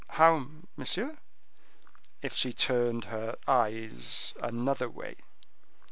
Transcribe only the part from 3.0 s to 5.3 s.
her eyes another way."